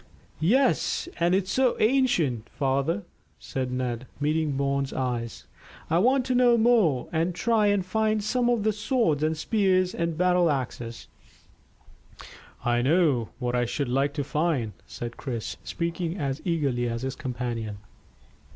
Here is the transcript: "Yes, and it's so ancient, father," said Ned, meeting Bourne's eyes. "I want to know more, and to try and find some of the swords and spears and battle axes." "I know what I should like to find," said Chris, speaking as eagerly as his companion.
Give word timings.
"Yes, 0.39 1.07
and 1.19 1.35
it's 1.35 1.51
so 1.51 1.77
ancient, 1.79 2.49
father," 2.49 3.03
said 3.37 3.71
Ned, 3.71 4.07
meeting 4.19 4.53
Bourne's 4.53 4.91
eyes. 4.93 5.45
"I 5.91 5.99
want 5.99 6.25
to 6.25 6.33
know 6.33 6.57
more, 6.57 7.07
and 7.11 7.35
to 7.35 7.39
try 7.39 7.67
and 7.67 7.85
find 7.85 8.23
some 8.23 8.49
of 8.49 8.63
the 8.63 8.73
swords 8.73 9.21
and 9.21 9.37
spears 9.37 9.93
and 9.93 10.17
battle 10.17 10.49
axes." 10.49 11.07
"I 12.65 12.81
know 12.81 13.29
what 13.37 13.53
I 13.53 13.65
should 13.65 13.89
like 13.89 14.15
to 14.15 14.23
find," 14.23 14.73
said 14.87 15.17
Chris, 15.17 15.57
speaking 15.63 16.17
as 16.17 16.41
eagerly 16.43 16.89
as 16.89 17.03
his 17.03 17.15
companion. 17.15 17.77